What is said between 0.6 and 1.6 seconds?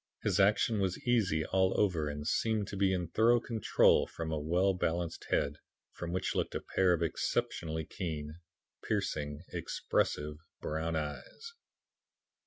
was easy